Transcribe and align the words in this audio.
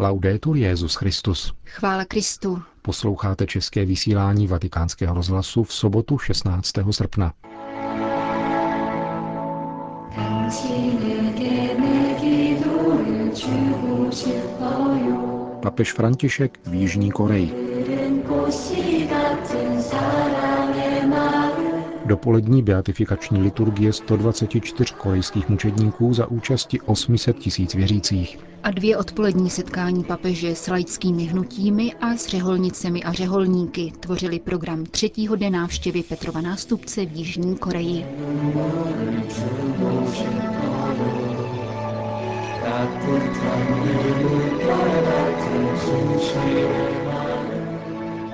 Laudetur 0.00 0.56
Jezus 0.56 0.94
Christus. 0.94 1.52
Chvála 1.64 2.04
Kristu. 2.04 2.62
Posloucháte 2.82 3.46
české 3.46 3.84
vysílání 3.84 4.46
Vatikánského 4.46 5.14
rozhlasu 5.14 5.64
v 5.64 5.72
sobotu 5.72 6.18
16. 6.18 6.72
srpna. 6.90 7.32
Papež 15.62 15.92
František 15.92 16.60
v 16.66 16.74
Jižní 16.74 17.10
Koreji. 17.10 17.69
Dopolední 22.10 22.62
beatifikační 22.62 23.42
liturgie 23.42 23.92
124 23.92 24.94
korejských 24.94 25.48
mučedníků 25.48 26.14
za 26.14 26.26
účasti 26.26 26.80
800 26.80 27.38
tisíc 27.38 27.74
věřících. 27.74 28.38
A 28.62 28.70
dvě 28.70 28.96
odpolední 28.96 29.50
setkání 29.50 30.04
papeže 30.04 30.54
s 30.54 30.68
laickými 30.68 31.24
hnutími 31.24 31.92
a 32.00 32.16
s 32.16 32.26
řeholnicemi 32.26 33.02
a 33.02 33.12
řeholníky 33.12 33.92
tvořili 34.00 34.38
program 34.38 34.84
třetího 34.84 35.36
dne 35.36 35.50
návštěvy 35.50 36.02
Petrova 36.02 36.40
nástupce 36.40 37.06
v 37.06 37.16
Jižní 37.16 37.56
Koreji. 37.56 38.04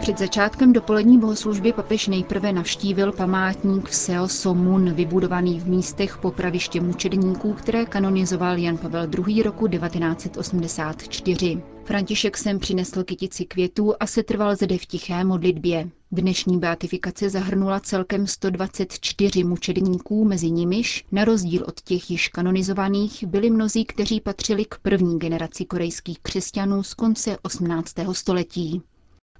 Před 0.06 0.18
začátkem 0.18 0.72
dopolední 0.72 1.18
bohoslužby 1.18 1.72
papež 1.72 2.08
nejprve 2.08 2.52
navštívil 2.52 3.12
památník 3.12 3.88
v 3.88 3.94
Seo 3.94 4.28
Somun, 4.28 4.92
vybudovaný 4.92 5.60
v 5.60 5.68
místech 5.68 6.18
popraviště 6.18 6.80
mučedníků, 6.80 7.52
které 7.52 7.86
kanonizoval 7.86 8.58
Jan 8.58 8.76
Pavel 8.78 9.08
II. 9.28 9.42
roku 9.42 9.68
1984. 9.68 11.62
František 11.84 12.36
sem 12.36 12.58
přinesl 12.58 13.04
kytici 13.04 13.44
květů 13.44 13.94
a 14.00 14.06
se 14.06 14.22
trval 14.22 14.56
zde 14.56 14.78
v 14.78 14.86
tiché 14.86 15.24
modlitbě. 15.24 15.88
Dnešní 16.12 16.58
beatifikace 16.58 17.30
zahrnula 17.30 17.80
celkem 17.80 18.26
124 18.26 19.44
mučedníků, 19.44 20.24
mezi 20.24 20.50
nimiž, 20.50 21.04
na 21.12 21.24
rozdíl 21.24 21.64
od 21.68 21.80
těch 21.80 22.10
již 22.10 22.28
kanonizovaných, 22.28 23.24
byli 23.24 23.50
mnozí, 23.50 23.84
kteří 23.84 24.20
patřili 24.20 24.64
k 24.64 24.78
první 24.82 25.18
generaci 25.18 25.64
korejských 25.64 26.18
křesťanů 26.18 26.82
z 26.82 26.94
konce 26.94 27.36
18. 27.42 27.94
století. 28.12 28.82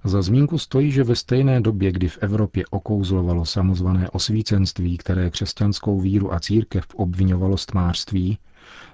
Za 0.03 0.21
zmínku 0.21 0.57
stojí, 0.57 0.91
že 0.91 1.03
ve 1.03 1.15
stejné 1.15 1.61
době, 1.61 1.91
kdy 1.91 2.07
v 2.09 2.17
Evropě 2.21 2.65
okouzlovalo 2.69 3.45
samozvané 3.45 4.09
osvícenství, 4.09 4.97
které 4.97 5.29
křesťanskou 5.29 5.99
víru 5.99 6.33
a 6.33 6.39
církev 6.39 6.85
obvinovalo 6.95 7.57
stmářství, 7.57 8.37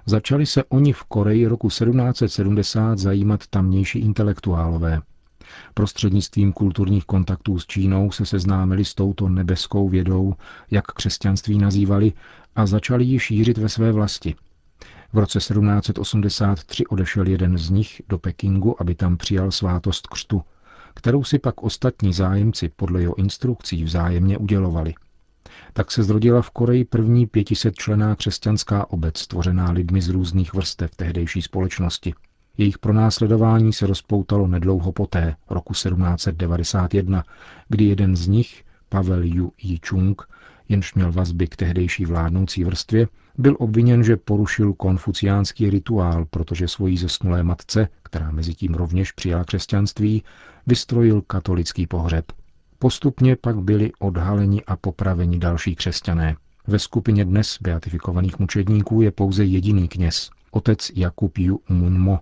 začali 0.06 0.46
se 0.46 0.64
oni 0.64 0.92
v 0.92 1.04
Koreji 1.04 1.46
roku 1.46 1.68
1770 1.68 2.98
zajímat 2.98 3.46
tamnější 3.46 3.98
intelektuálové. 3.98 5.00
Prostřednictvím 5.74 6.52
kulturních 6.52 7.04
kontaktů 7.04 7.58
s 7.58 7.66
Čínou 7.66 8.10
se 8.10 8.26
seznámili 8.26 8.84
s 8.84 8.94
touto 8.94 9.28
nebeskou 9.28 9.88
vědou, 9.88 10.34
jak 10.70 10.86
křesťanství 10.86 11.58
nazývali, 11.58 12.12
a 12.56 12.66
začali 12.66 13.04
ji 13.04 13.18
šířit 13.18 13.58
ve 13.58 13.68
své 13.68 13.92
vlasti. 13.92 14.34
V 15.12 15.18
roce 15.18 15.38
1783 15.38 16.86
odešel 16.86 17.26
jeden 17.26 17.58
z 17.58 17.70
nich 17.70 18.02
do 18.08 18.18
Pekingu, 18.18 18.80
aby 18.80 18.94
tam 18.94 19.16
přijal 19.16 19.50
svátost 19.50 20.06
křtu– 20.06 20.42
kterou 20.94 21.24
si 21.24 21.38
pak 21.38 21.62
ostatní 21.62 22.12
zájemci 22.12 22.70
podle 22.76 23.00
jeho 23.00 23.18
instrukcí 23.18 23.84
vzájemně 23.84 24.38
udělovali. 24.38 24.94
Tak 25.72 25.90
se 25.90 26.02
zrodila 26.02 26.42
v 26.42 26.50
Koreji 26.50 26.84
první 26.84 27.26
500 27.26 27.74
člená 27.74 28.16
křesťanská 28.16 28.90
obec, 28.90 29.26
tvořená 29.26 29.70
lidmi 29.70 30.02
z 30.02 30.08
různých 30.08 30.54
vrstev 30.54 30.94
tehdejší 30.96 31.42
společnosti. 31.42 32.14
Jejich 32.58 32.78
pronásledování 32.78 33.72
se 33.72 33.86
rozpoutalo 33.86 34.46
nedlouho 34.46 34.92
poté, 34.92 35.36
roku 35.50 35.72
1791, 35.72 37.24
kdy 37.68 37.84
jeden 37.84 38.16
z 38.16 38.28
nich, 38.28 38.64
Pavel 38.88 39.22
Yu 39.24 39.52
Yi-chung, 39.62 40.22
jenž 40.68 40.94
měl 40.94 41.12
vazby 41.12 41.46
k 41.46 41.56
tehdejší 41.56 42.04
vládnoucí 42.04 42.64
vrstvě, 42.64 43.08
byl 43.38 43.56
obviněn, 43.58 44.04
že 44.04 44.16
porušil 44.16 44.72
konfuciánský 44.72 45.70
rituál, 45.70 46.24
protože 46.24 46.68
svojí 46.68 46.98
zesnulé 46.98 47.42
matce, 47.42 47.88
která 48.02 48.30
mezi 48.30 48.54
tím 48.54 48.74
rovněž 48.74 49.12
přijala 49.12 49.44
křesťanství, 49.44 50.22
vystrojil 50.66 51.22
katolický 51.22 51.86
pohřeb. 51.86 52.24
Postupně 52.78 53.36
pak 53.36 53.60
byli 53.60 53.92
odhaleni 53.98 54.62
a 54.64 54.76
popraveni 54.76 55.38
další 55.38 55.74
křesťané. 55.74 56.36
Ve 56.66 56.78
skupině 56.78 57.24
dnes 57.24 57.58
beatifikovaných 57.60 58.38
mučedníků 58.38 59.02
je 59.02 59.10
pouze 59.10 59.44
jediný 59.44 59.88
kněz, 59.88 60.30
otec 60.50 60.90
Jakub 60.94 61.38
Yu 61.38 61.60
Munmo, 61.68 62.18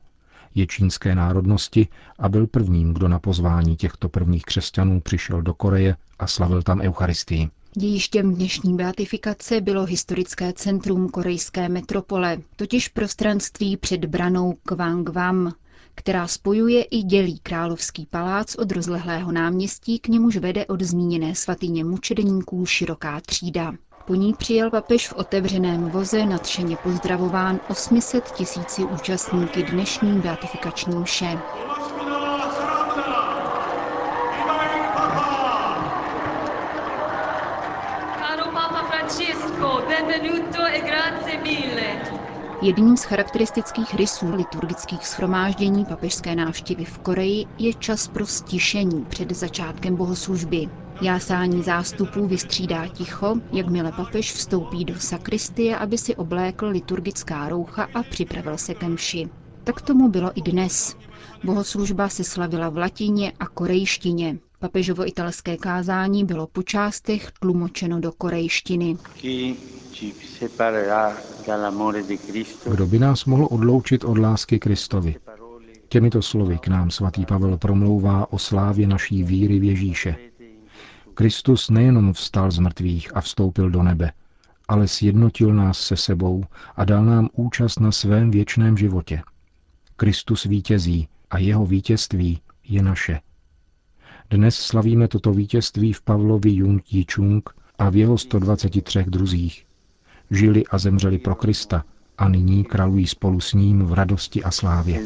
je 0.55 0.67
čínské 0.67 1.15
národnosti 1.15 1.89
a 2.19 2.29
byl 2.29 2.47
prvním, 2.47 2.95
kdo 2.95 3.09
na 3.09 3.19
pozvání 3.19 3.77
těchto 3.77 4.09
prvních 4.09 4.43
křesťanů 4.45 5.01
přišel 5.01 5.43
do 5.43 5.55
Koreje 5.55 5.97
a 6.19 6.27
slavil 6.27 6.63
tam 6.63 6.81
Eucharistii. 6.81 7.51
Dějištěm 7.77 8.35
dnešní 8.35 8.77
beatifikace 8.77 9.61
bylo 9.61 9.85
historické 9.85 10.53
centrum 10.53 11.09
korejské 11.09 11.69
metropole, 11.69 12.39
totiž 12.57 12.89
prostranství 12.89 13.77
před 13.77 14.05
branou 14.05 14.55
Kwangwam, 14.67 15.53
která 15.95 16.27
spojuje 16.27 16.83
i 16.83 17.03
dělí 17.03 17.39
královský 17.39 18.07
palác 18.07 18.55
od 18.55 18.73
rozlehlého 18.73 19.33
náměstí, 19.33 19.99
k 19.99 20.09
němuž 20.09 20.37
vede 20.37 20.67
od 20.67 20.83
zmíněné 20.83 21.35
svatyně 21.35 21.85
mučedníků 21.85 22.67
široká 22.67 23.21
třída. 23.21 23.73
Po 24.05 24.15
ní 24.15 24.35
přijel 24.35 24.71
papež 24.71 25.09
v 25.09 25.13
otevřeném 25.17 25.91
voze 25.91 26.27
nadšeně 26.27 26.77
pozdravován 26.77 27.61
800 27.67 28.29
tisíci 28.31 28.87
účastníky 28.87 29.63
dnešní 29.63 30.21
beatifikační 30.21 30.99
mše. 30.99 31.43
Jedním 42.63 42.97
z 42.97 43.03
charakteristických 43.03 43.95
rysů 43.95 44.31
liturgických 44.35 45.07
schromáždění 45.07 45.85
papežské 45.85 46.35
návštěvy 46.35 46.85
v 46.85 46.99
Koreji 46.99 47.47
je 47.59 47.75
čas 47.75 48.09
pro 48.09 48.27
stišení 48.27 49.05
před 49.05 49.33
začátkem 49.33 49.97
bohoslužby. 49.97 50.67
Jásání 51.03 51.63
zástupů 51.63 52.27
vystřídá 52.27 52.89
ticho, 52.89 53.35
jakmile 53.53 53.93
papež 53.93 54.33
vstoupí 54.33 54.85
do 54.85 55.01
sakristie, 55.01 55.79
aby 55.79 55.99
si 55.99 56.17
oblékl 56.17 56.67
liturgická 56.67 57.49
roucha 57.49 57.89
a 57.95 58.03
připravil 58.03 58.59
se 58.59 58.75
ke 58.75 58.89
mši. 58.89 59.29
Tak 59.65 59.81
tomu 59.81 60.09
bylo 60.09 60.31
i 60.35 60.43
dnes. 60.43 60.97
Bohoslužba 61.45 62.09
se 62.09 62.25
slavila 62.25 62.69
v 62.69 62.77
latině 62.77 63.33
a 63.41 63.47
korejštině. 63.47 64.39
Papežovo 64.59 65.09
italské 65.09 65.57
kázání 65.57 66.25
bylo 66.25 66.47
po 66.47 66.63
částech 66.63 67.31
tlumočeno 67.41 68.01
do 68.01 68.13
korejštiny. 68.13 68.97
Kdo 72.71 72.87
by 72.87 72.99
nás 72.99 73.25
mohl 73.25 73.49
odloučit 73.51 74.05
od 74.05 74.19
lásky 74.19 74.59
Kristovi? 74.59 75.17
Těmito 75.89 76.23
slovy 76.23 76.59
k 76.59 76.69
nám 76.69 76.91
svatý 76.91 77.27
Pavel 77.27 77.59
promlouvá 77.59 78.33
o 78.33 78.39
slávě 78.39 78.87
naší 78.87 79.25
víry 79.25 79.59
v 79.59 79.65
Ježíše. 79.65 80.17
Kristus 81.15 81.71
nejenom 81.71 82.13
vstal 82.13 82.51
z 82.51 82.59
mrtvých 82.59 83.17
a 83.17 83.21
vstoupil 83.21 83.71
do 83.71 83.83
nebe, 83.83 84.13
ale 84.69 84.89
sjednotil 84.89 85.55
nás 85.55 85.81
se 85.81 85.97
sebou 85.97 86.45
a 86.77 86.85
dal 86.85 87.05
nám 87.05 87.29
účast 87.33 87.81
na 87.81 87.93
svém 87.93 88.31
věčném 88.31 88.77
životě. 88.77 89.23
Kristus 89.97 90.45
vítězí 90.45 91.09
a 91.31 91.39
jeho 91.39 91.67
vítězství 91.67 92.41
je 92.65 92.83
naše. 92.83 93.21
Dnes 94.31 94.57
slavíme 94.57 95.09
toto 95.09 95.33
vítězství 95.33 95.93
v 95.93 96.03
Pavlovi 96.03 96.51
Jung 96.51 96.93
Ji-chung 96.93 97.43
a 97.79 97.91
v 97.91 97.97
jeho 97.97 98.19
123 98.19 99.05
druzích. 99.09 99.67
Žili 100.33 100.65
a 100.71 100.79
zemřeli 100.79 101.19
pro 101.19 101.35
Krista 101.35 101.85
a 102.19 102.29
nyní 102.29 102.65
králují 102.65 103.07
spolu 103.07 103.41
s 103.41 103.53
ním 103.53 103.83
v 103.83 103.93
radosti 103.93 104.43
a 104.43 104.51
slávě. 104.51 105.03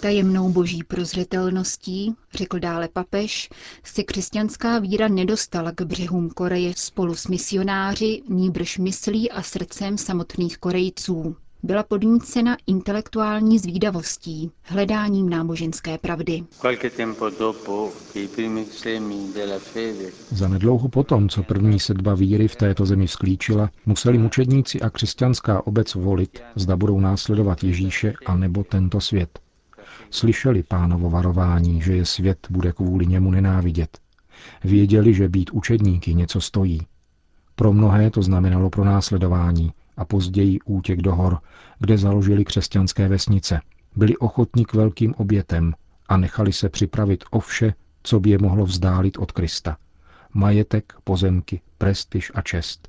Tajemnou 0.00 0.50
boží 0.52 0.84
prozřetelností, 0.84 2.14
řekl 2.34 2.58
dále 2.58 2.88
papež, 2.88 3.48
se 3.84 4.02
křesťanská 4.02 4.78
víra 4.78 5.08
nedostala 5.08 5.72
k 5.72 5.82
břehům 5.82 6.30
Koreje 6.30 6.72
spolu 6.76 7.14
s 7.14 7.26
misionáři, 7.26 8.22
níbrž 8.28 8.78
myslí 8.78 9.30
a 9.30 9.42
srdcem 9.42 9.98
samotných 9.98 10.58
Korejců 10.58 11.36
byla 11.62 11.82
podnícena 11.82 12.56
intelektuální 12.66 13.58
zvídavostí, 13.58 14.50
hledáním 14.62 15.28
náboženské 15.28 15.98
pravdy. 15.98 16.44
Za 20.30 20.48
nedlouho 20.48 20.88
potom, 20.88 21.28
co 21.28 21.42
první 21.42 21.80
sedba 21.80 22.14
víry 22.14 22.48
v 22.48 22.56
této 22.56 22.86
zemi 22.86 23.08
sklíčila, 23.08 23.70
museli 23.86 24.18
mučedníci 24.18 24.80
a 24.80 24.90
křesťanská 24.90 25.66
obec 25.66 25.94
volit, 25.94 26.42
zda 26.54 26.76
budou 26.76 27.00
následovat 27.00 27.64
Ježíše 27.64 28.14
a 28.26 28.36
nebo 28.36 28.64
tento 28.64 29.00
svět. 29.00 29.38
Slyšeli 30.10 30.62
pánovo 30.62 31.10
varování, 31.10 31.82
že 31.82 31.92
je 31.92 32.06
svět 32.06 32.46
bude 32.50 32.72
kvůli 32.72 33.06
němu 33.06 33.30
nenávidět. 33.30 33.98
Věděli, 34.64 35.14
že 35.14 35.28
být 35.28 35.50
učedníky 35.50 36.14
něco 36.14 36.40
stojí. 36.40 36.80
Pro 37.54 37.72
mnohé 37.72 38.10
to 38.10 38.22
znamenalo 38.22 38.70
pro 38.70 38.84
následování, 38.84 39.72
a 40.00 40.04
později 40.04 40.58
útěk 40.64 41.02
do 41.02 41.14
hor, 41.14 41.38
kde 41.78 41.98
založili 41.98 42.44
křesťanské 42.44 43.08
vesnice. 43.08 43.60
Byli 43.96 44.16
ochotní 44.16 44.64
k 44.64 44.74
velkým 44.74 45.14
obětem 45.14 45.74
a 46.08 46.16
nechali 46.16 46.52
se 46.52 46.68
připravit 46.68 47.24
o 47.30 47.40
vše, 47.40 47.74
co 48.02 48.20
by 48.20 48.30
je 48.30 48.38
mohlo 48.38 48.64
vzdálit 48.64 49.18
od 49.18 49.32
Krista. 49.32 49.76
Majetek, 50.34 50.92
pozemky, 51.04 51.60
prestiž 51.78 52.32
a 52.34 52.42
čest. 52.42 52.88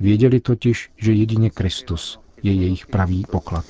Věděli 0.00 0.40
totiž, 0.40 0.90
že 0.96 1.12
jedině 1.12 1.50
Kristus 1.50 2.20
je 2.42 2.52
jejich 2.52 2.86
pravý 2.86 3.24
poklad. 3.30 3.64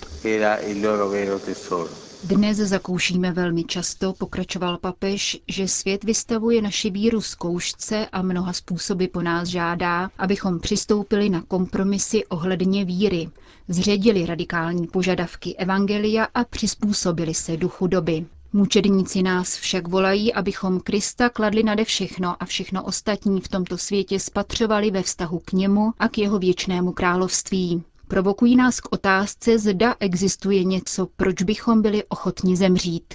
Dnes 2.24 2.56
zakoušíme 2.56 3.32
velmi 3.32 3.64
často, 3.64 4.12
pokračoval 4.12 4.78
papež, 4.78 5.38
že 5.48 5.68
svět 5.68 6.04
vystavuje 6.04 6.62
naši 6.62 6.90
víru 6.90 7.20
zkoušce 7.20 8.06
a 8.12 8.22
mnoha 8.22 8.52
způsoby 8.52 9.04
po 9.06 9.22
nás 9.22 9.48
žádá, 9.48 10.10
abychom 10.18 10.60
přistoupili 10.60 11.28
na 11.28 11.42
kompromisy 11.42 12.26
ohledně 12.26 12.84
víry, 12.84 13.28
zředili 13.68 14.26
radikální 14.26 14.86
požadavky 14.86 15.56
evangelia 15.56 16.26
a 16.34 16.44
přizpůsobili 16.44 17.34
se 17.34 17.56
duchu 17.56 17.86
doby. 17.86 18.26
Mučedníci 18.52 19.22
nás 19.22 19.56
však 19.56 19.88
volají, 19.88 20.34
abychom 20.34 20.80
Krista 20.80 21.28
kladli 21.28 21.62
nade 21.62 21.84
všechno 21.84 22.42
a 22.42 22.44
všechno 22.44 22.84
ostatní 22.84 23.40
v 23.40 23.48
tomto 23.48 23.78
světě 23.78 24.20
spatřovali 24.20 24.90
ve 24.90 25.02
vztahu 25.02 25.38
k 25.44 25.52
němu 25.52 25.92
a 25.98 26.08
k 26.08 26.18
jeho 26.18 26.38
věčnému 26.38 26.92
království. 26.92 27.82
Provokují 28.08 28.56
nás 28.56 28.80
k 28.80 28.92
otázce, 28.92 29.58
zda 29.58 29.94
existuje 30.00 30.64
něco, 30.64 31.08
proč 31.16 31.42
bychom 31.42 31.82
byli 31.82 32.04
ochotni 32.04 32.56
zemřít. 32.56 33.14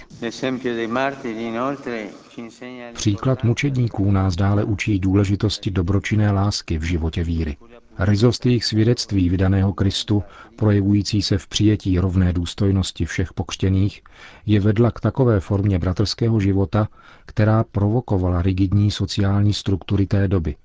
Příklad 2.94 3.44
mučedníků 3.44 4.10
nás 4.10 4.36
dále 4.36 4.64
učí 4.64 4.98
důležitosti 4.98 5.70
dobročinné 5.70 6.30
lásky 6.30 6.78
v 6.78 6.82
životě 6.82 7.24
víry. 7.24 7.56
Rizost 7.98 8.46
jejich 8.46 8.64
svědectví 8.64 9.28
vydaného 9.28 9.72
Kristu, 9.72 10.22
projevující 10.56 11.22
se 11.22 11.38
v 11.38 11.46
přijetí 11.46 11.98
rovné 11.98 12.32
důstojnosti 12.32 13.04
všech 13.04 13.32
pokřtěných, 13.32 14.02
je 14.46 14.60
vedla 14.60 14.90
k 14.90 15.00
takové 15.00 15.40
formě 15.40 15.78
bratrského 15.78 16.40
života, 16.40 16.88
která 17.26 17.64
provokovala 17.64 18.42
rigidní 18.42 18.90
sociální 18.90 19.52
struktury 19.52 20.06
té 20.06 20.28
doby. 20.28 20.56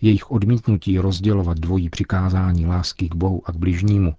Jejich 0.00 0.30
odmítnutí 0.30 0.98
rozdělovat 0.98 1.58
dvojí 1.58 1.90
přikázání 1.90 2.66
lásky 2.66 3.08
k 3.08 3.14
Bohu 3.14 3.42
a 3.44 3.52
k 3.52 3.56
bližnímu 3.56 4.14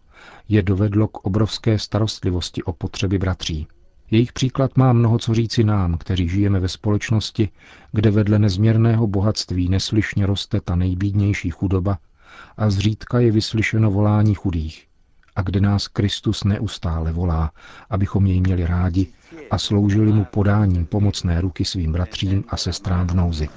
je 0.50 0.61
dovedlo 0.61 1.07
k 1.07 1.17
obrovské 1.17 1.79
starostlivosti 1.79 2.63
o 2.63 2.73
potřeby 2.73 3.17
bratří. 3.17 3.67
Jejich 4.11 4.33
příklad 4.33 4.77
má 4.77 4.94
mnoho 4.94 5.19
co 5.19 5.33
říci 5.33 5.63
nám, 5.63 5.97
kteří 5.97 6.29
žijeme 6.29 6.59
ve 6.59 6.67
společnosti, 6.67 7.50
kde 7.91 8.11
vedle 8.11 8.39
nezměrného 8.39 9.07
bohatství 9.07 9.69
neslyšně 9.69 10.25
roste 10.25 10.61
ta 10.61 10.75
nejbídnější 10.75 11.50
chudoba 11.50 11.97
a 12.57 12.69
zřídka 12.69 13.19
je 13.19 13.31
vyslyšeno 13.31 13.91
volání 13.91 14.35
chudých 14.35 14.88
a 15.36 15.42
kde 15.42 15.62
nás 15.62 15.88
Kristus 15.88 16.44
neustále 16.44 17.12
volá, 17.12 17.52
abychom 17.90 18.26
jej 18.26 18.42
měli 18.42 18.66
rádi 18.66 19.08
a 19.52 19.58
sloužili 19.58 20.12
mu 20.14 20.26
podáním 20.26 20.86
pomocné 20.86 21.42
ruky 21.42 21.66
svým 21.66 21.92
bratřím 21.92 22.44
a 22.50 22.58
sestrám 22.58 23.08
v 23.08 23.16
nouzi. 23.16 23.50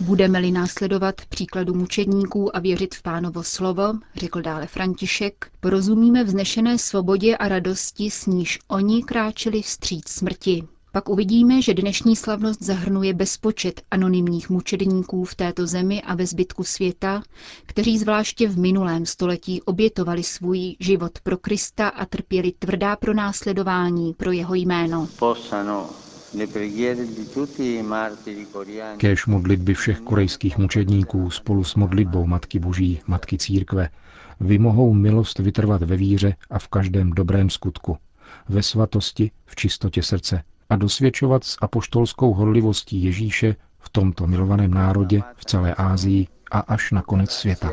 Budeme-li 0.00 0.50
následovat 0.50 1.14
příkladu 1.28 1.74
mučedníků 1.74 2.56
a 2.56 2.60
věřit 2.60 2.94
v 2.94 3.02
pánovo 3.02 3.42
slovo, 3.42 3.94
řekl 4.16 4.42
dále 4.42 4.66
František, 4.66 5.50
porozumíme 5.60 6.24
vznešené 6.24 6.78
svobodě 6.78 7.36
a 7.36 7.48
radosti, 7.48 8.10
s 8.10 8.26
níž 8.26 8.58
oni 8.68 9.02
kráčeli 9.02 9.62
vstříc 9.62 10.08
smrti. 10.08 10.64
Pak 10.96 11.08
uvidíme, 11.08 11.62
že 11.62 11.74
dnešní 11.74 12.16
slavnost 12.16 12.62
zahrnuje 12.62 13.14
bezpočet 13.14 13.82
anonymních 13.90 14.50
mučedníků 14.50 15.24
v 15.24 15.34
této 15.34 15.66
zemi 15.66 16.02
a 16.02 16.14
ve 16.14 16.26
zbytku 16.26 16.64
světa, 16.64 17.22
kteří 17.66 17.98
zvláště 17.98 18.48
v 18.48 18.58
minulém 18.58 19.06
století 19.06 19.62
obětovali 19.62 20.22
svůj 20.22 20.76
život 20.80 21.18
pro 21.22 21.36
Krista 21.36 21.88
a 21.88 22.06
trpěli 22.06 22.52
tvrdá 22.58 22.96
pronásledování 22.96 24.14
pro 24.14 24.32
jeho 24.32 24.54
jméno. 24.54 25.08
Kéž 28.96 29.26
modlitby 29.26 29.74
všech 29.74 30.00
korejských 30.00 30.58
mučedníků 30.58 31.30
spolu 31.30 31.64
s 31.64 31.74
modlitbou 31.74 32.26
Matky 32.26 32.58
Boží, 32.58 33.00
Matky 33.06 33.38
Církve, 33.38 33.88
vymohou 34.40 34.94
milost 34.94 35.38
vytrvat 35.38 35.82
ve 35.82 35.96
víře 35.96 36.34
a 36.50 36.58
v 36.58 36.68
každém 36.68 37.10
dobrém 37.10 37.50
skutku, 37.50 37.96
ve 38.48 38.62
svatosti, 38.62 39.30
v 39.46 39.56
čistotě 39.56 40.02
srdce, 40.02 40.42
a 40.70 40.76
dosvědčovat 40.76 41.44
s 41.44 41.56
apoštolskou 41.60 42.32
horlivostí 42.34 43.04
Ježíše 43.04 43.56
v 43.78 43.88
tomto 43.88 44.26
milovaném 44.26 44.74
národě 44.74 45.22
v 45.36 45.44
celé 45.44 45.74
Ázii 45.74 46.26
a 46.50 46.58
až 46.60 46.92
na 46.92 47.02
konec 47.02 47.30
světa. 47.30 47.70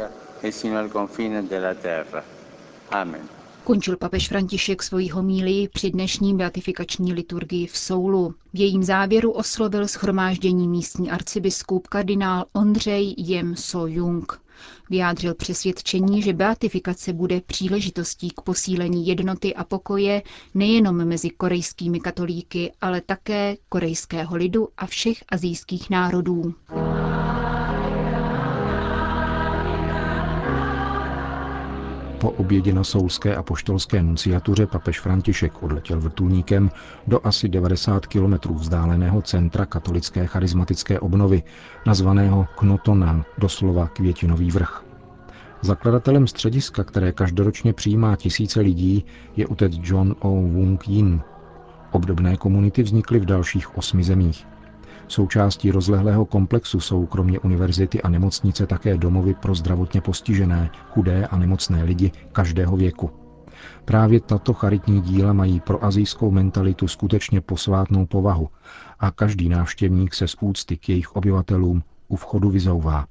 Amen. 2.91 3.21
Končil 3.63 3.97
papež 3.97 4.27
František 4.29 4.83
svoji 4.83 5.09
homílii 5.09 5.67
při 5.67 5.91
dnešní 5.91 6.37
beatifikační 6.37 7.13
liturgii 7.13 7.67
v 7.67 7.77
Soulu. 7.77 8.35
V 8.53 8.59
jejím 8.59 8.83
závěru 8.83 9.31
oslovil 9.31 9.87
schromáždění 9.87 10.67
místní 10.67 11.11
arcibiskup 11.11 11.87
kardinál 11.87 12.45
Ondřej 12.53 13.15
Jem 13.17 13.55
So 13.55 13.93
Jung. 13.93 14.42
Vyjádřil 14.89 15.35
přesvědčení, 15.35 16.21
že 16.21 16.33
beatifikace 16.33 17.13
bude 17.13 17.41
příležitostí 17.41 18.29
k 18.29 18.41
posílení 18.41 19.07
jednoty 19.07 19.55
a 19.55 19.63
pokoje 19.63 20.21
nejenom 20.53 21.05
mezi 21.05 21.29
korejskými 21.29 21.99
katolíky, 21.99 22.71
ale 22.81 23.01
také 23.01 23.55
korejského 23.69 24.35
lidu 24.35 24.67
a 24.77 24.85
všech 24.85 25.23
azijských 25.29 25.89
národů. 25.89 26.53
Po 32.23 32.29
obědě 32.29 32.73
na 32.73 32.83
Soulské 32.83 33.35
a 33.35 33.43
poštolské 33.43 34.03
nunciatuře 34.03 34.67
papež 34.67 34.99
František 34.99 35.63
odletěl 35.63 35.99
vrtulníkem 35.99 36.71
do 37.07 37.27
asi 37.27 37.49
90 37.49 38.05
kilometrů 38.05 38.53
vzdáleného 38.53 39.21
centra 39.21 39.65
katolické 39.65 40.27
charismatické 40.27 40.99
obnovy, 40.99 41.43
nazvaného 41.85 42.47
Knotonan, 42.57 43.25
doslova 43.37 43.87
květinový 43.87 44.51
vrch. 44.51 44.85
Zakladatelem 45.61 46.27
střediska, 46.27 46.83
které 46.83 47.11
každoročně 47.11 47.73
přijímá 47.73 48.15
tisíce 48.15 48.59
lidí, 48.59 49.05
je 49.35 49.47
otec 49.47 49.73
John 49.81 50.15
O. 50.19 50.29
Wung 50.29 50.87
Yin. 50.87 51.21
Obdobné 51.91 52.37
komunity 52.37 52.83
vznikly 52.83 53.19
v 53.19 53.25
dalších 53.25 53.77
osmi 53.77 54.03
zemích. 54.03 54.47
Součástí 55.07 55.71
rozlehlého 55.71 56.25
komplexu 56.25 56.79
jsou 56.79 57.05
kromě 57.05 57.39
univerzity 57.39 58.01
a 58.01 58.09
nemocnice 58.09 58.67
také 58.67 58.97
domovy 58.97 59.33
pro 59.33 59.55
zdravotně 59.55 60.01
postižené, 60.01 60.69
chudé 60.89 61.27
a 61.27 61.37
nemocné 61.37 61.83
lidi 61.83 62.11
každého 62.31 62.77
věku. 62.77 63.11
Právě 63.85 64.19
tato 64.19 64.53
charitní 64.53 65.01
díla 65.01 65.33
mají 65.33 65.59
pro 65.59 65.85
azijskou 65.85 66.31
mentalitu 66.31 66.87
skutečně 66.87 67.41
posvátnou 67.41 68.05
povahu 68.05 68.49
a 68.99 69.11
každý 69.11 69.49
návštěvník 69.49 70.13
se 70.13 70.27
z 70.27 70.35
úcty 70.41 70.77
k 70.77 70.89
jejich 70.89 71.15
obyvatelům 71.15 71.83
u 72.07 72.15
vchodu 72.15 72.49
vyzouvá. 72.49 73.05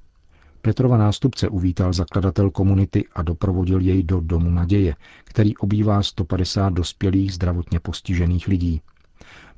Petrova 0.63 0.97
nástupce 0.97 1.49
uvítal 1.49 1.93
zakladatel 1.93 2.51
komunity 2.51 3.05
a 3.15 3.23
doprovodil 3.23 3.81
jej 3.81 4.03
do 4.03 4.21
Domu 4.21 4.51
naděje, 4.51 4.97
který 5.25 5.57
obývá 5.57 6.03
150 6.03 6.73
dospělých 6.73 7.35
zdravotně 7.35 7.81
postižených 7.81 8.49
lidí. 8.49 8.81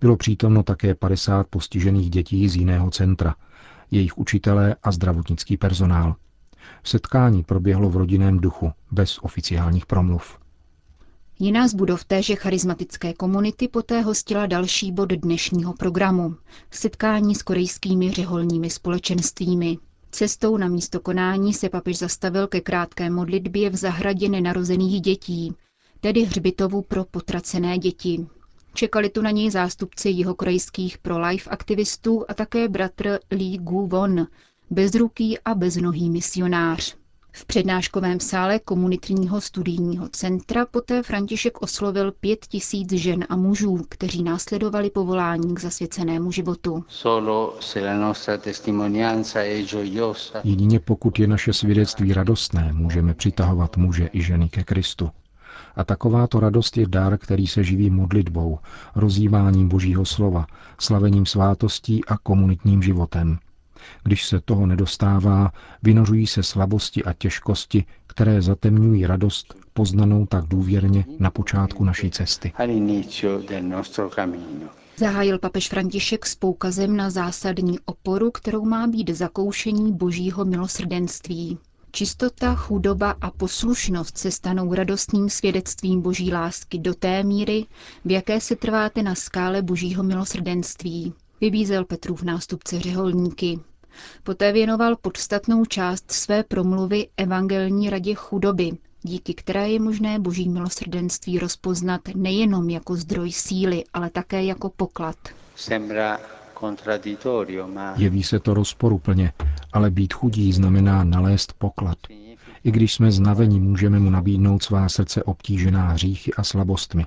Bylo 0.00 0.16
přítomno 0.16 0.62
také 0.62 0.94
50 0.94 1.46
postižených 1.46 2.10
dětí 2.10 2.48
z 2.48 2.56
jiného 2.56 2.90
centra, 2.90 3.34
jejich 3.90 4.18
učitelé 4.18 4.76
a 4.82 4.92
zdravotnický 4.92 5.56
personál. 5.56 6.16
Setkání 6.84 7.42
proběhlo 7.42 7.90
v 7.90 7.96
rodinném 7.96 8.38
duchu, 8.38 8.72
bez 8.90 9.18
oficiálních 9.22 9.86
promluv. 9.86 10.38
Jiná 11.38 11.68
z 11.68 11.74
budov 11.74 12.04
téže 12.04 12.34
charismatické 12.36 13.12
komunity 13.14 13.68
poté 13.68 14.00
hostila 14.00 14.46
další 14.46 14.92
bod 14.92 15.12
dnešního 15.12 15.72
programu. 15.72 16.34
Setkání 16.70 17.34
s 17.34 17.42
korejskými 17.42 18.10
řeholními 18.10 18.70
společenstvími. 18.70 19.78
Cestou 20.10 20.56
na 20.56 20.68
místo 20.68 21.00
konání 21.00 21.52
se 21.54 21.68
papež 21.68 21.98
zastavil 21.98 22.46
ke 22.46 22.60
krátké 22.60 23.10
modlitbě 23.10 23.70
v 23.70 23.76
zahradě 23.76 24.28
nenarozených 24.28 25.00
dětí, 25.00 25.54
tedy 26.00 26.24
hřbitovu 26.24 26.82
pro 26.82 27.04
potracené 27.04 27.78
děti. 27.78 28.26
Čekali 28.74 29.08
tu 29.10 29.22
na 29.22 29.30
něj 29.30 29.50
zástupci 29.50 30.08
jihokorejských 30.08 30.98
pro-life 30.98 31.50
aktivistů 31.50 32.24
a 32.28 32.34
také 32.34 32.68
bratr 32.68 33.18
Lee 33.30 33.58
Gu-won, 33.58 34.26
bezruký 34.70 35.38
a 35.38 35.54
beznohý 35.54 36.10
misionář. 36.10 36.96
V 37.36 37.44
přednáškovém 37.46 38.20
sále 38.20 38.58
komunitního 38.58 39.40
studijního 39.40 40.08
centra 40.08 40.66
poté 40.66 41.02
František 41.02 41.62
oslovil 41.62 42.12
pět 42.12 42.46
tisíc 42.46 42.92
žen 42.92 43.24
a 43.28 43.36
mužů, 43.36 43.84
kteří 43.88 44.22
následovali 44.22 44.90
povolání 44.90 45.54
k 45.54 45.60
zasvěcenému 45.60 46.32
životu. 46.32 46.84
Jedině 50.44 50.80
pokud 50.80 51.18
je 51.18 51.26
naše 51.26 51.52
svědectví 51.52 52.12
radostné, 52.12 52.72
můžeme 52.72 53.14
přitahovat 53.14 53.76
muže 53.76 54.08
i 54.12 54.22
ženy 54.22 54.48
ke 54.48 54.64
Kristu. 54.64 55.10
A 55.76 55.84
takováto 55.84 56.40
radost 56.40 56.76
je 56.76 56.86
dar, 56.86 57.18
který 57.18 57.46
se 57.46 57.64
živí 57.64 57.90
modlitbou, 57.90 58.58
rozjímáním 58.94 59.68
božího 59.68 60.04
slova, 60.04 60.46
slavením 60.78 61.26
svátostí 61.26 62.04
a 62.04 62.18
komunitním 62.18 62.82
životem. 62.82 63.38
Když 64.02 64.26
se 64.26 64.40
toho 64.40 64.66
nedostává, 64.66 65.52
vynořují 65.82 66.26
se 66.26 66.42
slabosti 66.42 67.04
a 67.04 67.12
těžkosti, 67.12 67.84
které 68.06 68.42
zatemňují 68.42 69.06
radost 69.06 69.54
poznanou 69.72 70.26
tak 70.26 70.44
důvěrně 70.44 71.04
na 71.18 71.30
počátku 71.30 71.84
naší 71.84 72.10
cesty. 72.10 72.52
Zahájil 74.96 75.38
papež 75.38 75.68
František 75.68 76.26
s 76.26 76.34
poukazem 76.34 76.96
na 76.96 77.10
zásadní 77.10 77.78
oporu, 77.84 78.30
kterou 78.30 78.64
má 78.64 78.86
být 78.86 79.10
zakoušení 79.10 79.92
božího 79.92 80.44
milosrdenství. 80.44 81.58
Čistota, 81.94 82.54
chudoba 82.54 83.14
a 83.20 83.30
poslušnost 83.30 84.18
se 84.18 84.30
stanou 84.30 84.74
radostným 84.74 85.30
svědectvím 85.30 86.00
boží 86.00 86.32
lásky 86.32 86.78
do 86.78 86.94
té 86.94 87.22
míry, 87.22 87.66
v 88.04 88.10
jaké 88.10 88.40
se 88.40 88.56
trváte 88.56 89.02
na 89.02 89.14
skále 89.14 89.62
božího 89.62 90.02
milosrdenství, 90.02 91.12
vybízel 91.40 91.84
Petrův 91.84 92.22
nástupce 92.22 92.80
řeholníky. 92.80 93.60
Poté 94.22 94.52
věnoval 94.52 94.96
podstatnou 94.96 95.64
část 95.64 96.12
své 96.12 96.42
promluvy 96.42 97.08
evangelní 97.16 97.90
radě 97.90 98.14
chudoby, 98.14 98.70
díky 99.02 99.34
které 99.34 99.70
je 99.70 99.80
možné 99.80 100.18
boží 100.18 100.48
milosrdenství 100.48 101.38
rozpoznat 101.38 102.00
nejenom 102.14 102.70
jako 102.70 102.96
zdroj 102.96 103.32
síly, 103.32 103.84
ale 103.92 104.10
také 104.10 104.44
jako 104.44 104.70
poklad. 104.76 105.16
Jeví 107.96 108.22
se 108.22 108.40
to 108.40 108.54
rozporuplně, 108.54 109.32
ale 109.72 109.90
být 109.90 110.14
chudí 110.14 110.52
znamená 110.52 111.04
nalézt 111.04 111.52
poklad. 111.58 111.98
I 112.64 112.70
když 112.70 112.94
jsme 112.94 113.12
znaveni, 113.12 113.60
můžeme 113.60 113.98
mu 113.98 114.10
nabídnout 114.10 114.62
svá 114.62 114.88
srdce 114.88 115.22
obtížená 115.22 115.88
hříchy 115.88 116.34
a 116.34 116.44
slabostmi. 116.44 117.06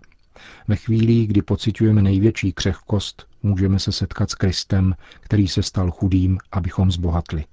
Ve 0.68 0.76
chvíli, 0.76 1.26
kdy 1.26 1.42
pocitujeme 1.42 2.02
největší 2.02 2.54
křehkost, 2.54 3.28
můžeme 3.44 3.80
se 3.80 3.92
setkat 3.92 4.30
s 4.32 4.36
Kristem, 4.36 4.96
který 5.20 5.48
se 5.48 5.64
stal 5.64 5.92
chudým, 5.92 6.38
abychom 6.52 6.92
zbohatli. 6.92 7.46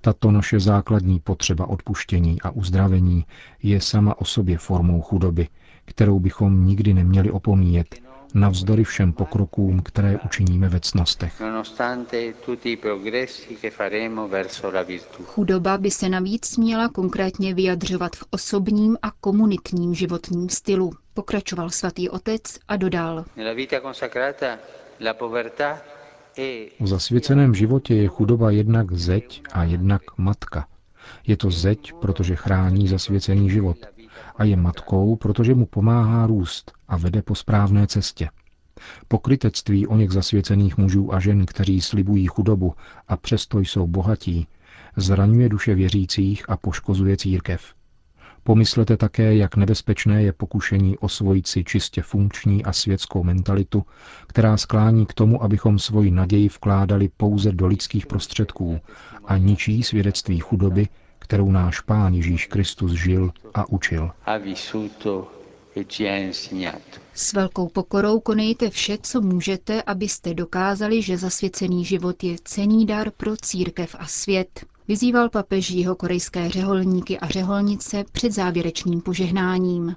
Tato 0.00 0.30
naše 0.30 0.60
základní 0.60 1.20
potřeba 1.20 1.66
odpuštění 1.66 2.42
a 2.42 2.50
uzdravení 2.50 3.26
je 3.62 3.80
sama 3.80 4.20
o 4.20 4.24
sobě 4.24 4.58
formou 4.58 5.02
chudoby, 5.02 5.48
kterou 5.84 6.18
bychom 6.20 6.66
nikdy 6.66 6.94
neměli 6.94 7.30
opomíjet, 7.30 8.07
navzdory 8.34 8.84
všem 8.84 9.12
pokrokům, 9.12 9.82
které 9.82 10.18
učiníme 10.24 10.68
ve 10.68 10.80
cnostech. 10.80 11.42
Chudoba 15.24 15.78
by 15.78 15.90
se 15.90 16.08
navíc 16.08 16.56
měla 16.56 16.88
konkrétně 16.88 17.54
vyjadřovat 17.54 18.16
v 18.16 18.24
osobním 18.30 18.96
a 19.02 19.10
komunitním 19.10 19.94
životním 19.94 20.48
stylu, 20.48 20.90
pokračoval 21.14 21.70
svatý 21.70 22.08
otec 22.08 22.42
a 22.68 22.76
dodal. 22.76 23.24
V 26.80 26.86
zasvěceném 26.86 27.54
životě 27.54 27.94
je 27.94 28.08
chudoba 28.08 28.50
jednak 28.50 28.92
zeď 28.92 29.42
a 29.52 29.64
jednak 29.64 30.02
matka. 30.18 30.66
Je 31.26 31.36
to 31.36 31.50
zeď, 31.50 31.92
protože 32.00 32.36
chrání 32.36 32.88
zasvěcený 32.88 33.50
život 33.50 33.76
a 34.36 34.44
je 34.44 34.56
matkou, 34.56 35.16
protože 35.16 35.54
mu 35.54 35.66
pomáhá 35.66 36.26
růst 36.26 36.72
a 36.88 36.96
vede 36.96 37.22
po 37.22 37.34
správné 37.34 37.86
cestě. 37.86 38.28
Pokrytectví 39.08 39.86
o 39.86 39.96
něch 39.96 40.10
zasvěcených 40.10 40.78
mužů 40.78 41.14
a 41.14 41.20
žen, 41.20 41.46
kteří 41.46 41.80
slibují 41.80 42.26
chudobu 42.26 42.74
a 43.08 43.16
přesto 43.16 43.60
jsou 43.60 43.86
bohatí, 43.86 44.46
zraňuje 44.96 45.48
duše 45.48 45.74
věřících 45.74 46.50
a 46.50 46.56
poškozuje 46.56 47.16
církev. 47.16 47.74
Pomyslete 48.42 48.96
také, 48.96 49.36
jak 49.36 49.56
nebezpečné 49.56 50.22
je 50.22 50.32
pokušení 50.32 50.98
osvojit 50.98 51.46
si 51.46 51.64
čistě 51.64 52.02
funkční 52.02 52.64
a 52.64 52.72
světskou 52.72 53.24
mentalitu, 53.24 53.84
která 54.26 54.56
sklání 54.56 55.06
k 55.06 55.14
tomu, 55.14 55.42
abychom 55.42 55.78
svoji 55.78 56.10
naději 56.10 56.48
vkládali 56.48 57.08
pouze 57.16 57.52
do 57.52 57.66
lidských 57.66 58.06
prostředků 58.06 58.80
a 59.24 59.36
ničí 59.36 59.82
svědectví 59.82 60.38
chudoby, 60.38 60.88
kterou 61.18 61.50
náš 61.50 61.80
Pán 61.80 62.14
Ježíš 62.14 62.46
Kristus 62.46 62.92
žil 62.92 63.30
a 63.54 63.68
učil. 63.68 64.10
E 64.26 64.54
S 67.14 67.32
velkou 67.32 67.68
pokorou 67.68 68.20
konejte 68.20 68.70
vše, 68.70 68.98
co 69.02 69.20
můžete, 69.20 69.82
abyste 69.82 70.34
dokázali, 70.34 71.02
že 71.02 71.18
zasvěcený 71.18 71.84
život 71.84 72.24
je 72.24 72.36
cený 72.44 72.86
dar 72.86 73.10
pro 73.10 73.36
církev 73.36 73.96
a 73.98 74.06
svět, 74.06 74.64
vyzýval 74.88 75.28
papež 75.28 75.70
jeho 75.70 75.96
korejské 75.96 76.50
řeholníky 76.50 77.18
a 77.18 77.28
řeholnice 77.28 78.04
před 78.12 78.32
závěrečným 78.32 79.00
požehnáním. 79.00 79.96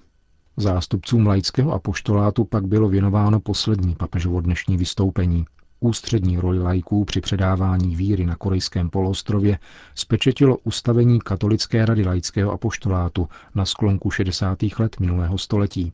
Zástupcům 0.57 1.27
laického 1.27 1.71
apoštolátu 1.71 2.45
pak 2.45 2.67
bylo 2.67 2.89
věnováno 2.89 3.39
poslední 3.39 3.95
papežovo 3.95 4.41
dnešní 4.41 4.77
vystoupení. 4.77 5.45
Ústřední 5.83 6.37
roli 6.37 6.59
lajků 6.59 7.05
při 7.05 7.21
předávání 7.21 7.95
víry 7.95 8.25
na 8.25 8.35
korejském 8.35 8.89
poloostrově 8.89 9.59
spečetilo 9.95 10.57
ustavení 10.57 11.19
Katolické 11.19 11.85
rady 11.85 12.05
laického 12.05 12.51
apoštolátu 12.51 13.29
na 13.55 13.65
sklonku 13.65 14.11
60. 14.11 14.57
let 14.79 14.99
minulého 14.99 15.37
století. 15.37 15.93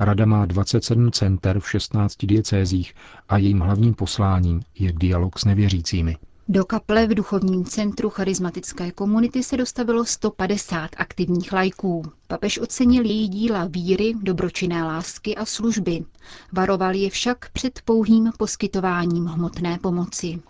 Rada 0.00 0.26
má 0.26 0.46
27 0.46 1.10
center 1.10 1.60
v 1.60 1.70
16 1.70 2.16
diecézích 2.26 2.94
a 3.28 3.36
jejím 3.38 3.60
hlavním 3.60 3.94
posláním 3.94 4.62
je 4.78 4.92
dialog 4.92 5.38
s 5.38 5.44
nevěřícími. 5.44 6.16
Do 6.50 6.64
kaple 6.64 7.06
v 7.06 7.14
duchovním 7.14 7.64
centru 7.64 8.10
charismatické 8.10 8.90
komunity 8.92 9.42
se 9.42 9.56
dostavilo 9.56 10.04
150 10.04 10.90
aktivních 10.96 11.52
lajků. 11.52 12.02
Papež 12.26 12.58
ocenil 12.58 13.04
její 13.04 13.28
díla 13.28 13.64
víry, 13.70 14.14
dobročinné 14.22 14.84
lásky 14.84 15.36
a 15.36 15.44
služby. 15.44 16.04
Varoval 16.52 16.94
je 16.94 17.10
však 17.10 17.50
před 17.52 17.80
pouhým 17.84 18.32
poskytováním 18.38 19.26
hmotné 19.26 19.78
pomoci. 19.82 20.40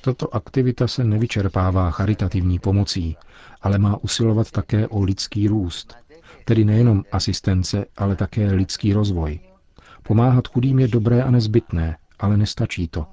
Tato 0.00 0.34
aktivita 0.34 0.88
se 0.88 1.04
nevyčerpává 1.04 1.90
charitativní 1.90 2.58
pomocí, 2.58 3.16
ale 3.62 3.78
má 3.78 3.96
usilovat 4.02 4.50
také 4.50 4.88
o 4.88 5.02
lidský 5.02 5.48
růst, 5.48 5.96
tedy 6.44 6.64
nejenom 6.64 7.02
asistence, 7.12 7.84
ale 7.96 8.16
také 8.16 8.52
lidský 8.52 8.92
rozvoj. 8.92 9.40
Pomáhat 10.02 10.48
chudým 10.48 10.78
je 10.78 10.88
dobré 10.88 11.22
a 11.22 11.30
nezbytné, 11.30 11.96
ale 12.18 12.36
nestačí 12.36 12.88
to. 12.88 13.06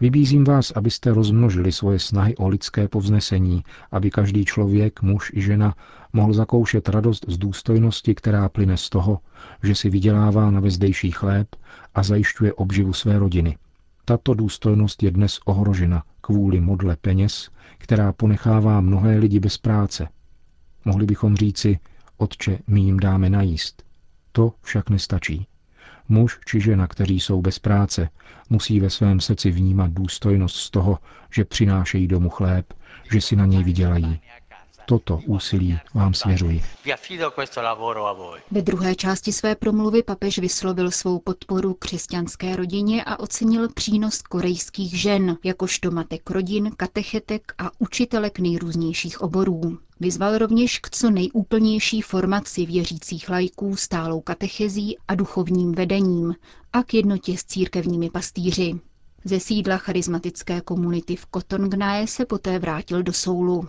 Vybízím 0.00 0.44
vás, 0.44 0.70
abyste 0.70 1.12
rozmnožili 1.12 1.72
svoje 1.72 1.98
snahy 1.98 2.36
o 2.36 2.48
lidské 2.48 2.88
povznesení, 2.88 3.64
aby 3.90 4.10
každý 4.10 4.44
člověk, 4.44 5.02
muž 5.02 5.32
i 5.34 5.42
žena, 5.42 5.74
mohl 6.12 6.32
zakoušet 6.32 6.88
radost 6.88 7.24
z 7.28 7.38
důstojnosti, 7.38 8.14
která 8.14 8.48
plyne 8.48 8.76
z 8.76 8.88
toho, 8.88 9.18
že 9.62 9.74
si 9.74 9.90
vydělává 9.90 10.50
na 10.50 10.60
vezdejší 10.60 11.10
chléb 11.10 11.56
a 11.94 12.02
zajišťuje 12.02 12.52
obživu 12.52 12.92
své 12.92 13.18
rodiny. 13.18 13.58
Tato 14.04 14.34
důstojnost 14.34 15.02
je 15.02 15.10
dnes 15.10 15.40
ohrožena 15.44 16.02
kvůli 16.20 16.60
modle 16.60 16.96
peněz, 16.96 17.50
která 17.78 18.12
ponechává 18.12 18.80
mnohé 18.80 19.18
lidi 19.18 19.40
bez 19.40 19.58
práce. 19.58 20.08
Mohli 20.84 21.06
bychom 21.06 21.36
říci, 21.36 21.78
otče, 22.16 22.58
my 22.66 22.80
jim 22.80 23.00
dáme 23.00 23.30
najíst. 23.30 23.82
To 24.32 24.52
však 24.62 24.90
nestačí. 24.90 25.46
Muž 26.08 26.38
či 26.46 26.60
žena, 26.60 26.86
kteří 26.86 27.20
jsou 27.20 27.42
bez 27.42 27.58
práce, 27.58 28.08
musí 28.50 28.80
ve 28.80 28.90
svém 28.90 29.20
srdci 29.20 29.50
vnímat 29.50 29.90
důstojnost 29.90 30.56
z 30.56 30.70
toho, 30.70 30.98
že 31.32 31.44
přinášejí 31.44 32.06
domů 32.08 32.28
chléb, 32.28 32.74
že 33.12 33.20
si 33.20 33.36
na 33.36 33.46
něj 33.46 33.64
vydělají. 33.64 34.20
Toto 34.88 35.20
úsilí 35.26 35.78
vám 35.94 36.14
svěřuji. 36.14 36.62
Ve 38.50 38.62
druhé 38.62 38.94
části 38.94 39.32
své 39.32 39.54
promluvy 39.54 40.02
papež 40.02 40.38
vyslovil 40.38 40.90
svou 40.90 41.18
podporu 41.18 41.74
křesťanské 41.74 42.56
rodině 42.56 43.04
a 43.04 43.18
ocenil 43.18 43.68
přínos 43.68 44.22
korejských 44.22 45.00
žen, 45.00 45.36
jakožto 45.44 45.90
matek 45.90 46.30
rodin, 46.30 46.70
katechetek 46.76 47.52
a 47.58 47.70
učitelek 47.78 48.38
nejrůznějších 48.38 49.20
oborů. 49.20 49.78
Vyzval 50.00 50.38
rovněž 50.38 50.78
k 50.78 50.90
co 50.90 51.10
nejúplnější 51.10 52.02
formaci 52.02 52.66
věřících 52.66 53.28
lajků 53.28 53.76
stálou 53.76 54.20
katechezí 54.20 54.96
a 55.08 55.14
duchovním 55.14 55.72
vedením 55.72 56.34
a 56.72 56.82
k 56.82 56.94
jednotě 56.94 57.36
s 57.38 57.44
církevními 57.44 58.10
pastýři. 58.10 58.74
Ze 59.24 59.40
sídla 59.40 59.76
charismatické 59.76 60.60
komunity 60.60 61.16
v 61.16 61.26
Kotongnae 61.26 62.06
se 62.06 62.24
poté 62.26 62.58
vrátil 62.58 63.02
do 63.02 63.12
Soulu. 63.12 63.68